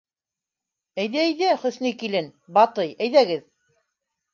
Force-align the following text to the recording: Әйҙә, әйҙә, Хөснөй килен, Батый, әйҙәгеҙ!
Әйҙә, 1.03 1.21
әйҙә, 1.29 1.53
Хөснөй 1.67 1.95
килен, 2.03 2.33
Батый, 2.59 2.95
әйҙәгеҙ! 3.07 3.51